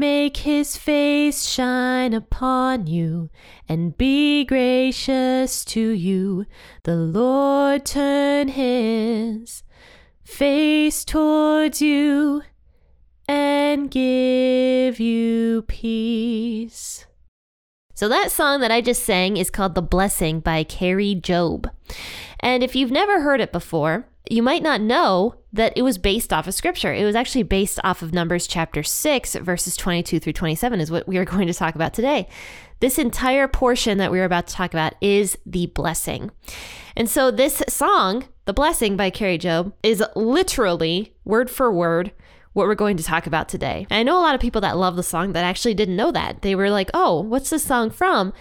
[0.00, 3.28] Make his face shine upon you
[3.68, 6.46] and be gracious to you.
[6.84, 9.62] The Lord turn his
[10.24, 12.40] face towards you
[13.28, 17.04] and give you peace.
[17.92, 21.70] So, that song that I just sang is called The Blessing by Kari Jobe.
[22.40, 26.32] And if you've never heard it before, you might not know that it was based
[26.32, 26.92] off of scripture.
[26.92, 31.08] It was actually based off of Numbers chapter 6, verses 22 through 27, is what
[31.08, 32.28] we are going to talk about today.
[32.80, 36.30] This entire portion that we are about to talk about is the blessing.
[36.96, 42.12] And so, this song, The Blessing by Kari Jobe, is literally word for word
[42.52, 43.86] what we're going to talk about today.
[43.90, 46.42] I know a lot of people that love the song that actually didn't know that.
[46.42, 48.32] They were like, oh, what's this song from?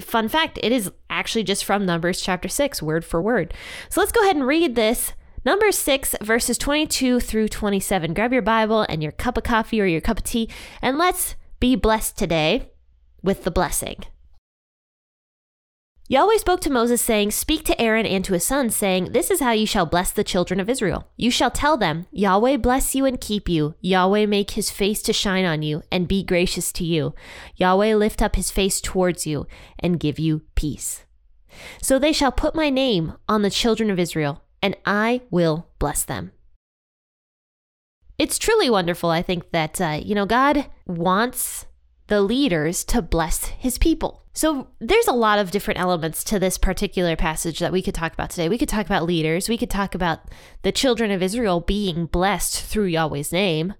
[0.00, 3.52] Fun fact, it is actually just from Numbers chapter 6, word for word.
[3.90, 5.12] So let's go ahead and read this.
[5.48, 8.12] Number 6, verses 22 through 27.
[8.12, 10.50] Grab your Bible and your cup of coffee or your cup of tea,
[10.82, 12.72] and let's be blessed today
[13.22, 13.96] with the blessing.
[16.06, 19.40] Yahweh spoke to Moses, saying, Speak to Aaron and to his sons, saying, This is
[19.40, 21.08] how you shall bless the children of Israel.
[21.16, 23.74] You shall tell them, Yahweh bless you and keep you.
[23.80, 27.14] Yahweh make his face to shine on you and be gracious to you.
[27.56, 29.46] Yahweh lift up his face towards you
[29.78, 31.06] and give you peace.
[31.80, 36.04] So they shall put my name on the children of Israel, and I will bless
[36.04, 36.32] them.
[38.18, 41.66] It's truly wonderful, I think, that, uh, you know, God wants
[42.08, 44.24] the leaders to bless his people.
[44.32, 48.12] So there's a lot of different elements to this particular passage that we could talk
[48.12, 48.48] about today.
[48.48, 50.20] We could talk about leaders, we could talk about
[50.62, 53.74] the children of Israel being blessed through Yahweh's name,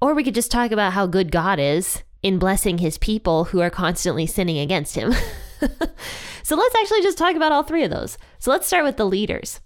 [0.00, 3.60] or we could just talk about how good God is in blessing his people who
[3.60, 5.12] are constantly sinning against him.
[6.42, 8.18] so let's actually just talk about all three of those.
[8.38, 9.60] So let's start with the leaders.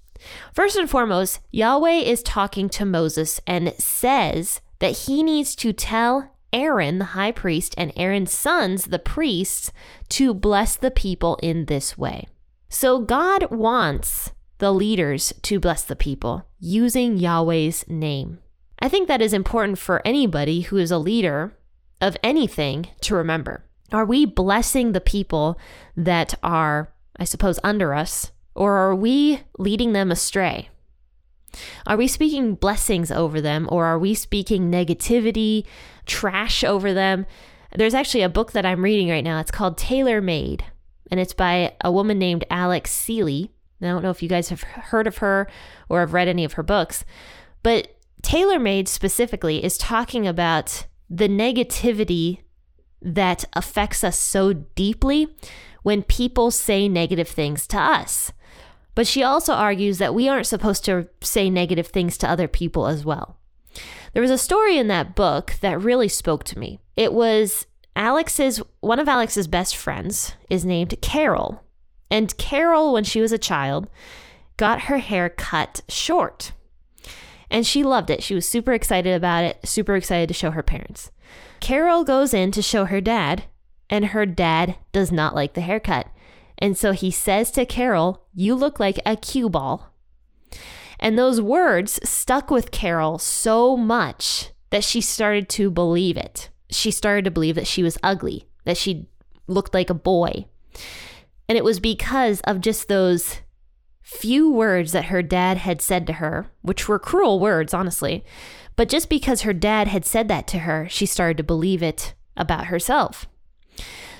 [0.52, 6.30] First and foremost, Yahweh is talking to Moses and says that he needs to tell
[6.52, 9.70] Aaron, the high priest, and Aaron's sons, the priests,
[10.10, 12.26] to bless the people in this way.
[12.68, 18.38] So God wants the leaders to bless the people using Yahweh's name.
[18.78, 21.56] I think that is important for anybody who is a leader
[22.00, 23.64] of anything to remember.
[23.92, 25.58] Are we blessing the people
[25.96, 30.68] that are, I suppose, under us, or are we leading them astray?
[31.86, 35.64] Are we speaking blessings over them or are we speaking negativity,
[36.04, 37.24] trash over them?
[37.74, 39.40] There's actually a book that I'm reading right now.
[39.40, 40.62] It's called Tailor Made,
[41.10, 43.50] and it's by a woman named Alex Seeley.
[43.80, 45.48] I don't know if you guys have heard of her
[45.88, 47.06] or have read any of her books,
[47.62, 52.40] but Tailor Made specifically is talking about the negativity
[53.00, 55.34] that affects us so deeply
[55.82, 58.32] when people say negative things to us.
[59.00, 62.86] But she also argues that we aren't supposed to say negative things to other people
[62.86, 63.38] as well.
[64.12, 66.80] There was a story in that book that really spoke to me.
[66.98, 67.66] It was
[67.96, 71.64] Alex's one of Alex's best friends is named Carol.
[72.10, 73.88] And Carol when she was a child
[74.58, 76.52] got her hair cut short.
[77.50, 78.22] And she loved it.
[78.22, 81.10] She was super excited about it, super excited to show her parents.
[81.60, 83.44] Carol goes in to show her dad,
[83.88, 86.06] and her dad does not like the haircut.
[86.60, 89.94] And so he says to Carol, You look like a cue ball.
[90.98, 96.50] And those words stuck with Carol so much that she started to believe it.
[96.70, 99.08] She started to believe that she was ugly, that she
[99.46, 100.44] looked like a boy.
[101.48, 103.38] And it was because of just those
[104.02, 108.24] few words that her dad had said to her, which were cruel words, honestly.
[108.76, 112.14] But just because her dad had said that to her, she started to believe it
[112.36, 113.26] about herself.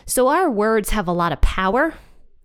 [0.06, 1.94] So our words have a lot of power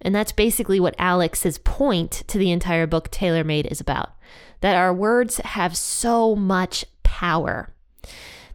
[0.01, 4.12] and that's basically what Alex's point to the entire book, Tailor Made, is about
[4.62, 7.74] that our words have so much power.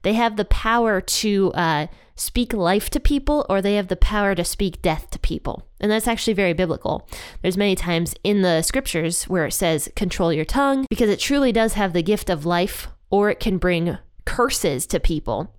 [0.03, 4.35] They have the power to uh, speak life to people, or they have the power
[4.35, 5.67] to speak death to people.
[5.81, 7.09] And that's actually very biblical.
[7.43, 11.53] There's many times in the scriptures where it says, control your tongue, because it truly
[11.53, 15.55] does have the gift of life, or it can bring curses to people.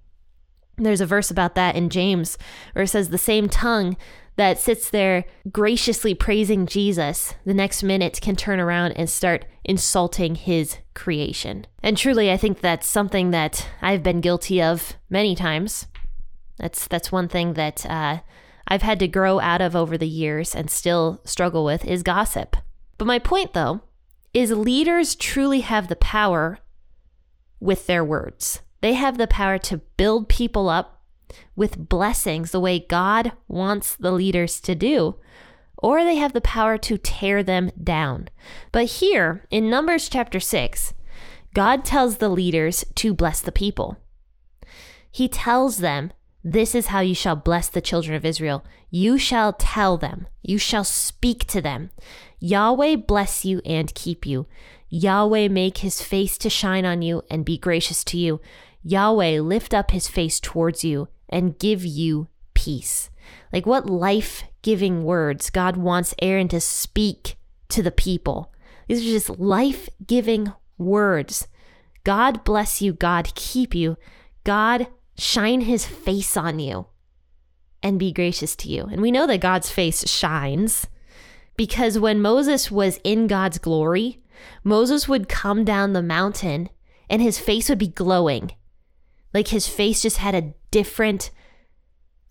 [0.78, 2.38] There's a verse about that in James
[2.74, 3.98] where it says, the same tongue
[4.42, 10.34] that sits there graciously praising Jesus, the next minute can turn around and start insulting
[10.34, 11.68] his creation.
[11.84, 15.86] And truly, I think that's something that I've been guilty of many times.
[16.58, 18.22] That's that's one thing that uh,
[18.68, 22.58] I've had to grow out of over the years and still struggle with is gossip.
[22.98, 23.82] But my point, though,
[24.34, 26.58] is leaders truly have the power
[27.60, 28.62] with their words.
[28.82, 31.01] They have the power to build people up
[31.56, 35.16] with blessings the way God wants the leaders to do,
[35.78, 38.30] or they have the power to tear them down.
[38.72, 40.94] But here in Numbers chapter 6,
[41.54, 43.98] God tells the leaders to bless the people.
[45.12, 46.14] He tells them,
[46.44, 48.64] This is how you shall bless the children of Israel.
[48.90, 51.92] You shall tell them, you shall speak to them.
[52.40, 54.48] Yahweh bless you and keep you.
[54.90, 58.42] Yahweh make his face to shine on you and be gracious to you.
[58.84, 63.10] Yahweh lift up his face towards you and give you peace.
[63.52, 67.36] Like what life giving words God wants Aaron to speak
[67.70, 68.54] to the people.
[68.88, 71.48] These are just life giving words.
[72.04, 72.94] God bless you.
[72.94, 73.98] God keep you.
[74.44, 74.88] God
[75.18, 76.88] shine his face on you
[77.84, 78.84] and be gracious to you.
[78.84, 80.88] And we know that God's face shines
[81.58, 84.20] because when Moses was in God's glory,
[84.64, 86.70] Moses would come down the mountain
[87.10, 88.52] and his face would be glowing.
[89.34, 91.32] Like his face just had a different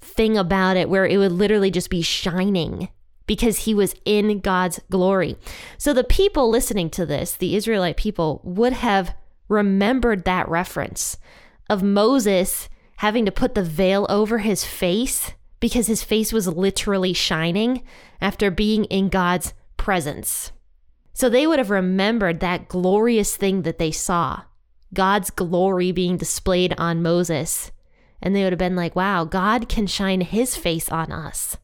[0.00, 2.88] thing about it where it would literally just be shining
[3.26, 5.36] because he was in God's glory.
[5.78, 9.14] So the people listening to this, the Israelite people, would have
[9.48, 11.16] remembered that reference
[11.68, 17.12] of Moses having to put the veil over his face because his face was literally
[17.12, 17.82] shining
[18.20, 20.52] after being in God's presence.
[21.12, 24.42] So they would have remembered that glorious thing that they saw
[24.92, 27.70] God's glory being displayed on Moses.
[28.22, 31.56] And they would have been like, wow, God can shine his face on us.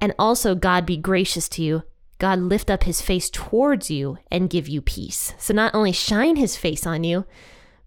[0.00, 1.82] And also, God be gracious to you.
[2.18, 5.34] God lift up his face towards you and give you peace.
[5.38, 7.24] So, not only shine his face on you,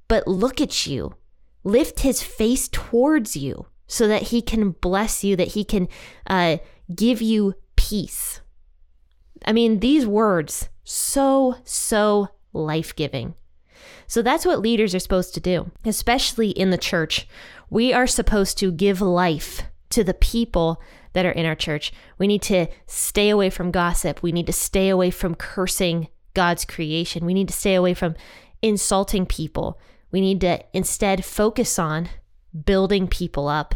[0.08, 1.16] but look at you,
[1.64, 5.88] lift his face towards you so that he can bless you, that he can
[6.28, 6.58] uh,
[6.94, 8.42] give you peace.
[9.46, 13.36] I mean, these words, so, so life giving.
[14.10, 17.28] So that's what leaders are supposed to do, especially in the church.
[17.70, 19.62] We are supposed to give life
[19.92, 20.82] to the people
[21.14, 21.94] that are in our church.
[22.18, 24.24] We need to stay away from gossip.
[24.24, 27.24] We need to stay away from cursing God's creation.
[27.24, 28.16] We need to stay away from
[28.64, 29.80] insulting people.
[30.12, 32.10] We need to instead focus on
[32.66, 33.76] building people up,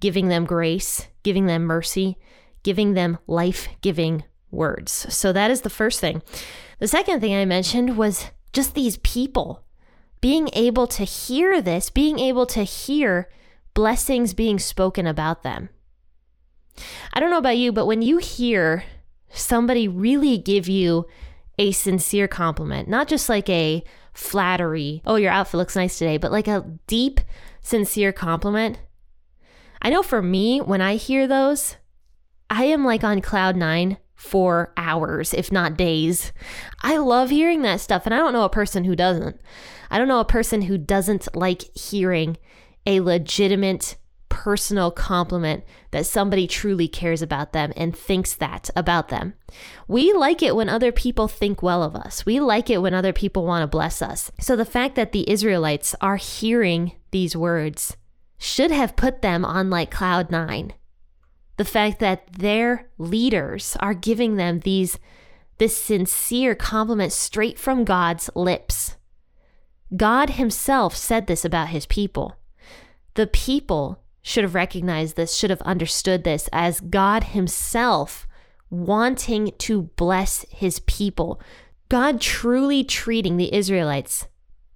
[0.00, 2.16] giving them grace, giving them mercy,
[2.62, 5.14] giving them life giving words.
[5.14, 6.22] So that is the first thing.
[6.78, 9.62] The second thing I mentioned was just these people
[10.20, 13.30] being able to hear this, being able to hear
[13.72, 15.68] blessings being spoken about them.
[17.12, 18.82] I don't know about you, but when you hear
[19.28, 21.06] somebody really give you
[21.56, 26.32] a sincere compliment, not just like a flattery, oh, your outfit looks nice today, but
[26.32, 27.20] like a deep,
[27.60, 28.80] sincere compliment.
[29.80, 31.76] I know for me, when I hear those,
[32.50, 36.32] I am like on cloud nine for hours, if not days.
[36.82, 39.40] I love hearing that stuff, and I don't know a person who doesn't.
[39.90, 42.36] I don't know a person who doesn't like hearing
[42.84, 43.96] a legitimate
[44.28, 49.34] personal compliment that somebody truly cares about them and thinks that about them.
[49.86, 52.26] We like it when other people think well of us.
[52.26, 54.30] We like it when other people want to bless us.
[54.40, 57.96] So the fact that the Israelites are hearing these words
[58.36, 60.74] should have put them on like cloud nine
[61.58, 64.98] the fact that their leaders are giving them these
[65.58, 68.96] this sincere compliment straight from God's lips.
[69.96, 72.36] God himself said this about his people.
[73.14, 78.28] The people should have recognized this, should have understood this as God himself
[78.70, 81.40] wanting to bless his people.
[81.88, 84.28] God truly treating the Israelites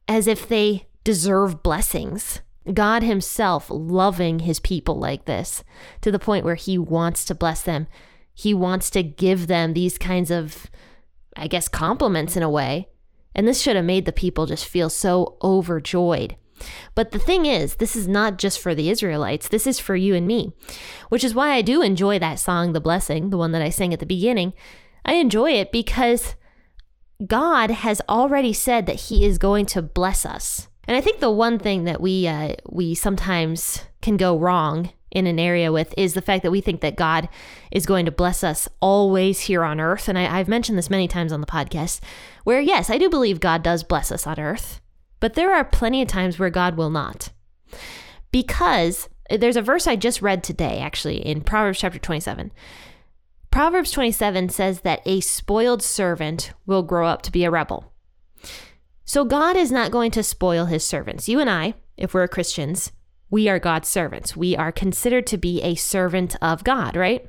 [0.09, 2.41] as if they deserve blessings.
[2.73, 5.65] God Himself loving His people like this
[6.01, 7.87] to the point where He wants to bless them.
[8.35, 10.71] He wants to give them these kinds of,
[11.37, 12.89] I guess, compliments in a way.
[13.35, 16.37] And this should have made the people just feel so overjoyed.
[16.95, 20.15] But the thing is, this is not just for the Israelites, this is for you
[20.15, 20.53] and me,
[21.09, 23.93] which is why I do enjoy that song, The Blessing, the one that I sang
[23.93, 24.53] at the beginning.
[25.05, 26.37] I enjoy it because
[27.27, 30.69] God has already said that He is going to bless us.
[30.89, 35.27] And I think the one thing that we uh, we sometimes can go wrong in
[35.27, 37.29] an area with is the fact that we think that God
[37.71, 40.09] is going to bless us always here on earth.
[40.09, 42.01] And I, I've mentioned this many times on the podcast,
[42.45, 44.81] where yes, I do believe God does bless us on earth,
[45.21, 47.31] but there are plenty of times where God will not.
[48.33, 52.51] Because there's a verse I just read today, actually, in Proverbs chapter 27.
[53.51, 57.92] Proverbs 27 says that a spoiled servant will grow up to be a rebel.
[59.05, 61.29] So God is not going to spoil his servants.
[61.29, 62.93] You and I, if we're Christians,
[63.31, 64.37] we are God's servants.
[64.37, 67.27] We are considered to be a servant of God, right?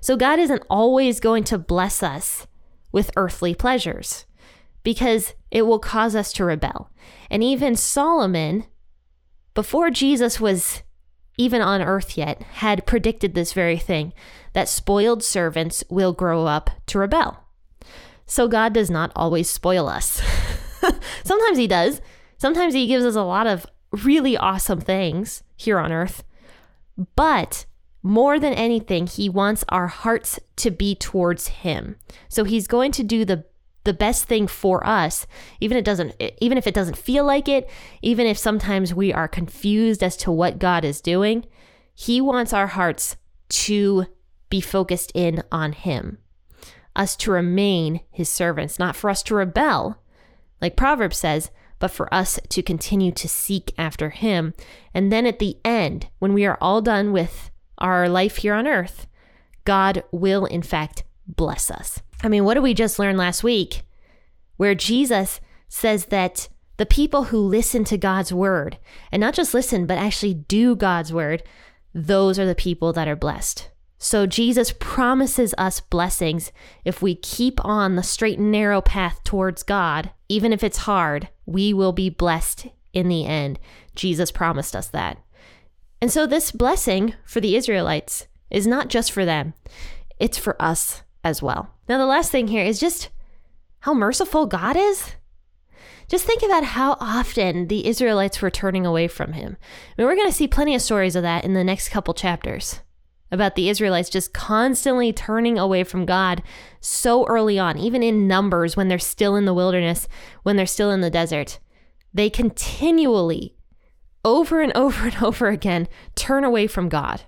[0.00, 2.46] So God isn't always going to bless us
[2.92, 4.24] with earthly pleasures
[4.84, 6.90] because it will cause us to rebel.
[7.30, 8.66] And even Solomon,
[9.54, 10.82] before Jesus was
[11.36, 14.12] even on earth yet, had predicted this very thing
[14.52, 17.43] that spoiled servants will grow up to rebel.
[18.26, 20.22] So God does not always spoil us.
[21.24, 22.00] Sometimes He does.
[22.38, 23.66] Sometimes He gives us a lot of
[24.02, 26.24] really awesome things here on earth.
[27.16, 27.66] But
[28.02, 31.96] more than anything, He wants our hearts to be towards Him.
[32.28, 33.44] So He's going to do the
[33.84, 35.26] the best thing for us
[35.60, 37.68] even it doesn't even if it doesn't feel like it
[38.00, 41.44] even if sometimes we are confused as to what God is doing
[41.94, 43.16] he wants our hearts
[43.50, 44.06] to
[44.48, 46.16] be focused in on him
[46.96, 49.98] us to remain his servants not for us to rebel
[50.60, 54.54] like proverbs says but for us to continue to seek after him
[54.92, 58.66] and then at the end when we are all done with our life here on
[58.66, 59.06] earth
[59.64, 63.82] God will in fact bless us I mean, what did we just learn last week?
[64.56, 66.48] Where Jesus says that
[66.78, 68.78] the people who listen to God's word,
[69.12, 71.42] and not just listen, but actually do God's word,
[71.92, 73.68] those are the people that are blessed.
[73.98, 76.52] So Jesus promises us blessings
[76.84, 80.10] if we keep on the straight and narrow path towards God.
[80.28, 83.58] Even if it's hard, we will be blessed in the end.
[83.94, 85.18] Jesus promised us that.
[86.00, 89.54] And so this blessing for the Israelites is not just for them,
[90.18, 91.70] it's for us as well.
[91.88, 93.08] Now, the last thing here is just
[93.80, 95.12] how merciful God is.
[96.08, 99.56] Just think about how often the Israelites were turning away from him.
[99.60, 102.12] I mean, we're going to see plenty of stories of that in the next couple
[102.12, 102.80] chapters
[103.34, 106.42] about the Israelites just constantly turning away from God
[106.80, 110.08] so early on, even in Numbers when they're still in the wilderness,
[110.42, 111.58] when they're still in the desert.
[112.14, 113.54] They continually,
[114.24, 117.24] over and over and over again, turn away from God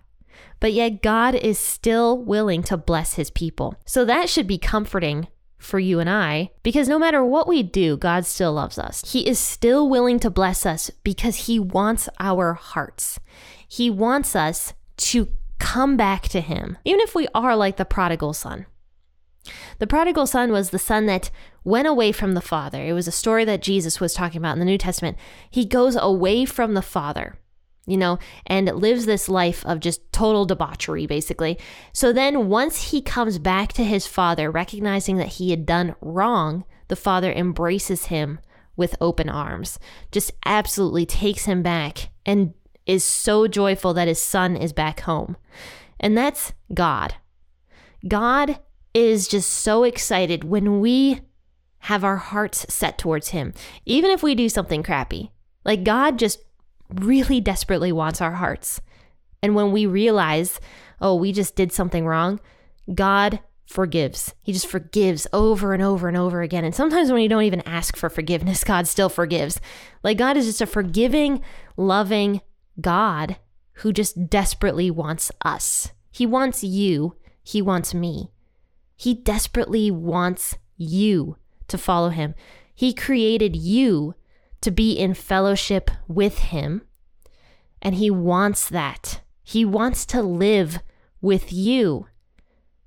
[0.60, 3.76] but yet God is still willing to bless his people.
[3.84, 7.96] So that should be comforting for you and I because no matter what we do,
[7.96, 9.12] God still loves us.
[9.12, 13.18] He is still willing to bless us because he wants our hearts.
[13.66, 18.32] He wants us to come back to him, even if we are like the prodigal
[18.32, 18.66] son.
[19.78, 21.30] The prodigal son was the son that
[21.62, 22.82] went away from the father.
[22.84, 25.16] It was a story that Jesus was talking about in the New Testament.
[25.50, 27.38] He goes away from the father
[27.86, 31.58] you know, and lives this life of just total debauchery, basically.
[31.92, 36.64] So then, once he comes back to his father, recognizing that he had done wrong,
[36.88, 38.40] the father embraces him
[38.76, 39.78] with open arms,
[40.10, 42.52] just absolutely takes him back and
[42.86, 45.36] is so joyful that his son is back home.
[45.98, 47.14] And that's God.
[48.06, 48.60] God
[48.94, 51.20] is just so excited when we
[51.80, 53.52] have our hearts set towards him,
[53.84, 55.32] even if we do something crappy.
[55.64, 56.38] Like God just
[56.88, 58.80] really desperately wants our hearts.
[59.42, 60.60] And when we realize,
[61.00, 62.40] oh, we just did something wrong,
[62.94, 64.34] God forgives.
[64.42, 66.64] He just forgives over and over and over again.
[66.64, 69.60] And sometimes when you don't even ask for forgiveness, God still forgives.
[70.02, 71.42] Like God is just a forgiving,
[71.76, 72.40] loving
[72.80, 73.36] God
[73.74, 75.92] who just desperately wants us.
[76.10, 77.16] He wants you.
[77.42, 78.30] He wants me.
[78.96, 81.36] He desperately wants you
[81.68, 82.34] to follow him.
[82.74, 84.14] He created you
[84.60, 86.82] to be in fellowship with Him.
[87.80, 89.20] And He wants that.
[89.42, 90.80] He wants to live
[91.20, 92.08] with you.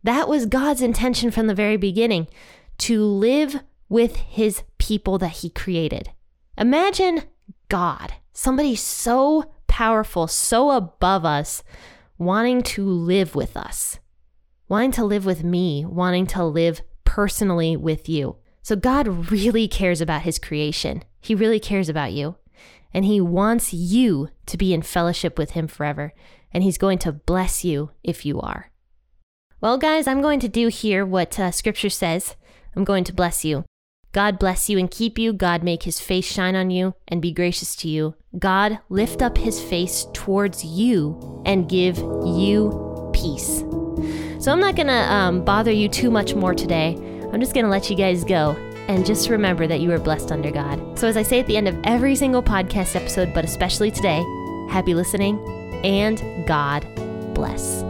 [0.03, 2.27] That was God's intention from the very beginning
[2.79, 6.12] to live with His people that He created.
[6.58, 7.24] Imagine
[7.69, 11.63] God, somebody so powerful, so above us,
[12.17, 13.98] wanting to live with us,
[14.67, 18.36] wanting to live with me, wanting to live personally with you.
[18.62, 21.05] So God really cares about his creation.
[21.21, 22.36] He really cares about you.
[22.93, 26.12] And he wants you to be in fellowship with him forever.
[26.51, 28.71] And he's going to bless you if you are.
[29.62, 32.36] Well, guys, I'm going to do here what uh, scripture says.
[32.75, 33.63] I'm going to bless you.
[34.12, 35.34] God bless you and keep you.
[35.34, 38.16] God make his face shine on you and be gracious to you.
[38.38, 43.60] God lift up his face towards you and give you peace.
[44.39, 46.96] So I'm not going to um, bother you too much more today.
[47.32, 48.56] I'm just going to let you guys go.
[48.88, 50.98] And just remember that you are blessed under God.
[50.98, 54.24] So, as I say at the end of every single podcast episode, but especially today,
[54.68, 55.38] happy listening
[55.86, 56.88] and God
[57.36, 57.84] bless.